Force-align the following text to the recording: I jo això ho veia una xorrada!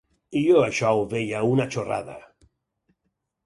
I 0.39 0.41
jo 0.45 0.63
això 0.67 0.93
ho 0.95 1.03
veia 1.11 1.43
una 1.51 1.69
xorrada! 1.77 2.19